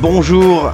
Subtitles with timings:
[0.00, 0.72] Bonjour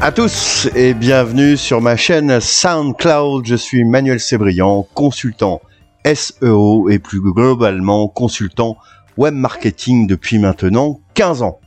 [0.00, 3.46] à tous et bienvenue sur ma chaîne SoundCloud.
[3.46, 5.62] Je suis Manuel Sébrian, consultant
[6.04, 8.76] SEO et plus globalement consultant
[9.16, 11.58] web marketing depuis maintenant 15 ans.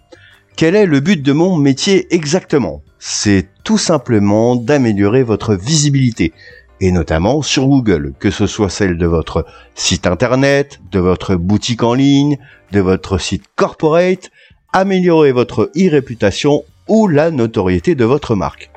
[0.55, 2.81] Quel est le but de mon métier exactement?
[2.99, 6.34] C'est tout simplement d'améliorer votre visibilité,
[6.81, 9.45] et notamment sur Google, que ce soit celle de votre
[9.76, 12.38] site internet, de votre boutique en ligne,
[12.72, 14.30] de votre site corporate,
[14.73, 18.70] améliorer votre e-réputation ou la notoriété de votre marque.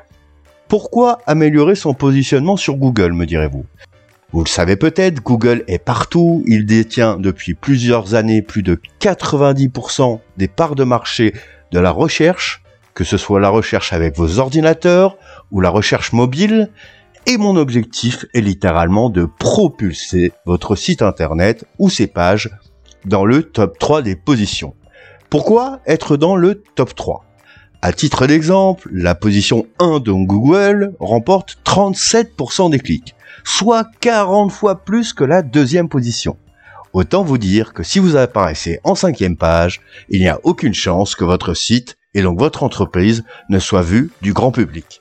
[0.67, 3.65] Pourquoi améliorer son positionnement sur Google, me direz-vous?
[4.33, 10.19] Vous le savez peut-être, Google est partout, il détient depuis plusieurs années plus de 90%
[10.37, 11.33] des parts de marché
[11.71, 15.17] de la recherche, que ce soit la recherche avec vos ordinateurs
[15.51, 16.69] ou la recherche mobile,
[17.25, 22.49] et mon objectif est littéralement de propulser votre site internet ou ses pages
[23.05, 24.75] dans le top 3 des positions.
[25.29, 27.23] Pourquoi être dans le top 3
[27.81, 34.83] À titre d'exemple, la position 1 de Google remporte 37% des clics, soit 40 fois
[34.83, 36.37] plus que la deuxième position.
[36.93, 41.15] Autant vous dire que si vous apparaissez en cinquième page, il n'y a aucune chance
[41.15, 44.99] que votre site et donc votre entreprise ne soit vue du grand public.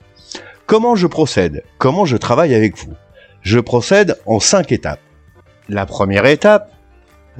[0.70, 1.64] Comment je procède?
[1.78, 2.94] Comment je travaille avec vous?
[3.42, 5.00] Je procède en cinq étapes.
[5.68, 6.70] La première étape,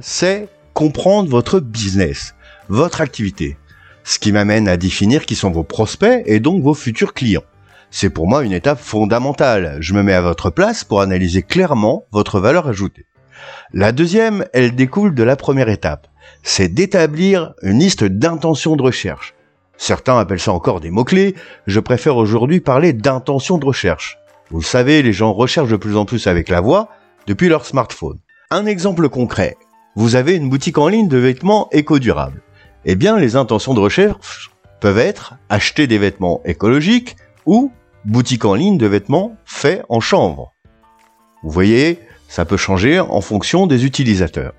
[0.01, 2.35] c'est comprendre votre business,
[2.67, 3.55] votre activité.
[4.03, 7.45] Ce qui m'amène à définir qui sont vos prospects et donc vos futurs clients.
[7.89, 9.77] C'est pour moi une étape fondamentale.
[9.79, 13.05] Je me mets à votre place pour analyser clairement votre valeur ajoutée.
[13.71, 16.09] La deuxième, elle découle de la première étape.
[16.43, 19.35] C'est d'établir une liste d'intentions de recherche.
[19.81, 21.33] Certains appellent ça encore des mots-clés.
[21.65, 24.19] Je préfère aujourd'hui parler d'intention de recherche.
[24.51, 26.89] Vous le savez, les gens recherchent de plus en plus avec la voix
[27.25, 28.19] depuis leur smartphone.
[28.51, 29.57] Un exemple concret.
[29.95, 32.43] Vous avez une boutique en ligne de vêtements éco-durables.
[32.85, 34.51] Eh bien, les intentions de recherche
[34.81, 37.15] peuvent être acheter des vêtements écologiques
[37.47, 37.71] ou
[38.05, 40.53] boutique en ligne de vêtements faits en chanvre.
[41.41, 44.53] Vous voyez, ça peut changer en fonction des utilisateurs.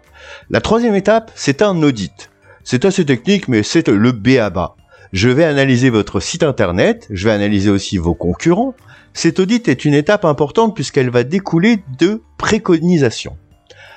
[0.50, 2.28] La troisième étape, c'est un audit.
[2.64, 4.74] C'est assez technique, mais c'est le B à bas.
[5.12, 8.74] Je vais analyser votre site internet, je vais analyser aussi vos concurrents.
[9.12, 13.36] Cet audit est une étape importante puisqu'elle va découler de préconisations.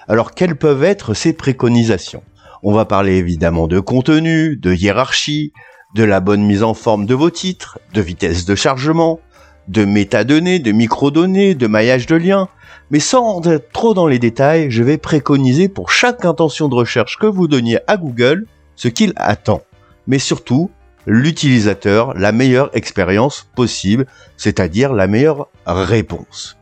[0.09, 2.21] Alors quelles peuvent être ces préconisations?
[2.63, 5.53] On va parler évidemment de contenu, de hiérarchie,
[5.95, 9.21] de la bonne mise en forme de vos titres, de vitesse de chargement,
[9.69, 12.49] de métadonnées, de microdonnées, de maillage de liens.
[12.91, 17.17] Mais sans être trop dans les détails, je vais préconiser pour chaque intention de recherche
[17.17, 19.61] que vous donniez à Google ce qu'il attend.
[20.07, 20.69] Mais surtout,
[21.05, 24.05] l'utilisateur la meilleure expérience possible,
[24.37, 26.57] c'est-à-dire la meilleure réponse.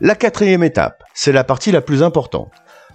[0.00, 2.50] La quatrième étape, c'est la partie la plus importante.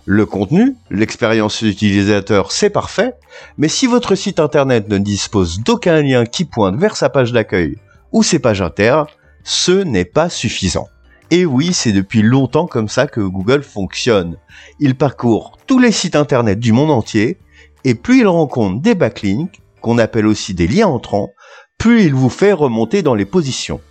[0.05, 3.13] Le contenu, l'expérience utilisateur, c'est parfait,
[3.57, 7.77] mais si votre site internet ne dispose d'aucun lien qui pointe vers sa page d'accueil
[8.11, 9.07] ou ses pages internes,
[9.43, 10.87] ce n'est pas suffisant.
[11.29, 14.37] Et oui, c'est depuis longtemps comme ça que Google fonctionne.
[14.79, 17.37] Il parcourt tous les sites internet du monde entier,
[17.83, 21.33] et plus il rencontre des backlinks, qu'on appelle aussi des liens entrants,
[21.77, 23.81] plus il vous fait remonter dans les positions.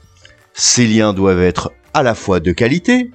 [0.55, 3.11] Ces liens doivent être à la fois de qualité,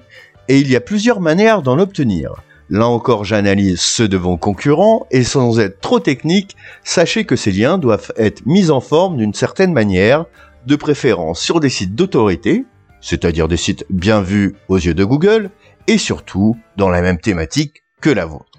[0.48, 2.34] et il y a plusieurs manières d'en obtenir.
[2.68, 7.52] Là encore, j'analyse ceux de vos concurrents, et sans être trop technique, sachez que ces
[7.52, 10.26] liens doivent être mis en forme d'une certaine manière,
[10.66, 12.64] de préférence sur des sites d'autorité,
[13.00, 15.50] c'est-à-dire des sites bien vus aux yeux de Google,
[15.86, 18.50] et surtout dans la même thématique que la vôtre.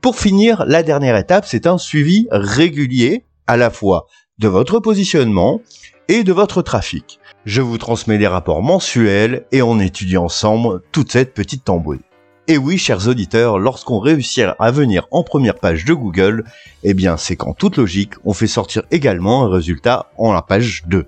[0.00, 4.06] Pour finir, la dernière étape, c'est un suivi régulier à la fois
[4.38, 5.60] de votre positionnement
[6.08, 7.20] et de votre trafic.
[7.44, 12.00] Je vous transmets des rapports mensuels et on étudie ensemble toute cette petite tambouille.
[12.46, 16.44] Et oui, chers auditeurs, lorsqu'on réussit à venir en première page de Google,
[16.82, 20.82] eh bien c'est qu'en toute logique, on fait sortir également un résultat en la page
[20.86, 21.06] 2.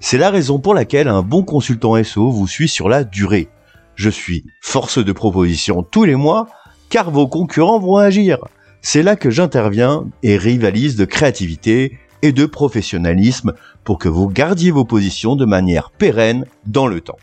[0.00, 3.50] C'est la raison pour laquelle un bon consultant SEO vous suit sur la durée.
[3.94, 6.48] Je suis force de proposition tous les mois,
[6.88, 8.38] car vos concurrents vont agir.
[8.82, 13.52] C'est là que j'interviens et rivalise de créativité et de professionnalisme
[13.84, 17.18] pour que vous gardiez vos positions de manière pérenne dans le temps.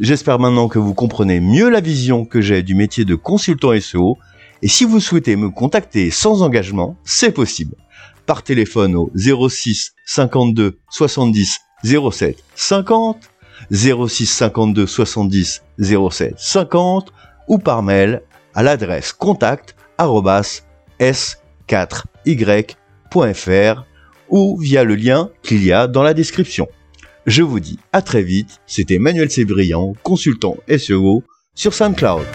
[0.00, 4.16] J'espère maintenant que vous comprenez mieux la vision que j'ai du métier de consultant SEO
[4.62, 7.74] et si vous souhaitez me contacter sans engagement, c'est possible.
[8.24, 13.18] Par téléphone au 06 52 70 07 50,
[13.72, 15.62] 06 52 70
[16.10, 17.12] 07 50
[17.48, 18.22] ou par mail
[18.54, 19.74] à l'adresse contact
[21.00, 23.84] s4y.fr
[24.28, 26.68] ou via le lien qu'il y a dans la description.
[27.26, 31.22] Je vous dis à très vite, c'était Manuel Sébriand, consultant SEO
[31.54, 32.26] sur SoundCloud.